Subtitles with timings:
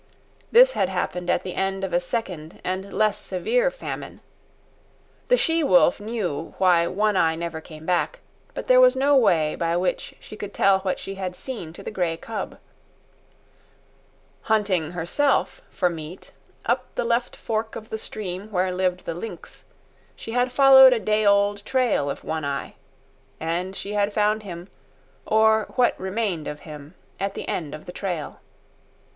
[0.51, 4.19] This had happened at the end of a second and less severe famine.
[5.27, 8.21] The she wolf knew why One Eye never came back,
[8.55, 11.83] but there was no way by which she could tell what she had seen to
[11.83, 12.57] the grey cub.
[14.49, 16.31] Hunting herself for meat,
[16.65, 19.65] up the left fork of the stream where lived the lynx,
[20.15, 22.73] she had followed a day old trail of One Eye.
[23.39, 24.67] And she had found him,
[25.27, 28.39] or what remained of him, at the end of the trail.